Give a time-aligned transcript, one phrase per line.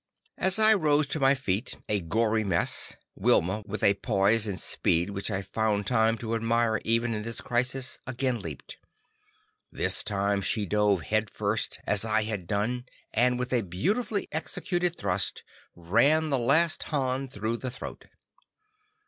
[0.39, 5.11] As I rose to my feet, a gory mess, Wilma, with a poise and speed
[5.11, 8.79] which I found time to admire even in this crisis, again leaped.
[9.71, 14.97] This time she dove head first as I had done and, with a beautifully executed
[14.97, 15.43] thrust,
[15.75, 18.05] ran the last Han through the throat.